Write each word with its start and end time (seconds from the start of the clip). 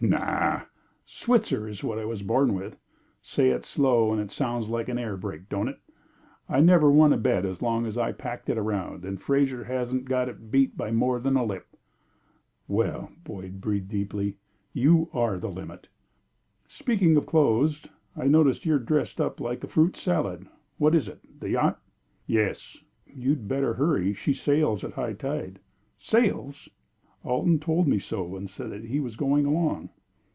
"Naw! 0.03 0.63
Switzer 1.05 1.67
is 1.67 1.83
what 1.83 1.99
I 1.99 2.05
was 2.05 2.23
born 2.23 2.55
with. 2.55 2.75
Say 3.21 3.51
it 3.51 3.63
slow 3.63 4.11
and 4.11 4.19
it 4.19 4.31
sounds 4.31 4.67
like 4.67 4.89
an 4.89 4.97
air 4.97 5.15
brake, 5.15 5.47
don't 5.47 5.67
it? 5.67 5.77
I 6.49 6.59
never 6.59 6.89
won 6.89 7.13
a 7.13 7.17
bet 7.19 7.45
as 7.45 7.61
long 7.61 7.85
as 7.85 7.99
I 7.99 8.11
packed 8.11 8.49
it 8.49 8.57
around, 8.57 9.05
and 9.05 9.21
Fraser 9.21 9.65
hasn't 9.65 10.05
got 10.05 10.27
it 10.27 10.49
beat 10.49 10.75
by 10.75 10.89
more 10.89 11.19
than 11.19 11.37
a 11.37 11.45
lip." 11.45 11.77
"Well!" 12.67 13.11
Boyd 13.23 13.61
breathed 13.61 13.89
deeply. 13.89 14.37
"You 14.73 15.07
are 15.13 15.37
the 15.37 15.51
limit." 15.51 15.87
"Speaking 16.67 17.15
of 17.15 17.27
clothes, 17.27 17.83
I 18.17 18.25
notice 18.25 18.65
you 18.65 18.73
are 18.73 18.79
dressed 18.79 19.21
up 19.21 19.39
like 19.39 19.63
a 19.63 19.67
fruit 19.67 19.95
salad. 19.95 20.47
What 20.79 20.95
is 20.95 21.07
it? 21.07 21.19
The 21.39 21.51
yacht!" 21.51 21.79
"Yes." 22.25 22.75
"You'd 23.05 23.47
better 23.47 23.75
hurry; 23.75 24.15
she 24.15 24.33
sails 24.33 24.83
at 24.83 24.93
high 24.93 25.13
tide." 25.13 25.59
"Sails!" 25.99 26.69
"Alton 27.23 27.59
told 27.59 27.87
me 27.87 27.99
so, 27.99 28.35
and 28.35 28.49
said 28.49 28.71
that 28.71 28.85
he 28.85 28.99
was 28.99 29.15
going 29.15 29.45
along." 29.45 29.87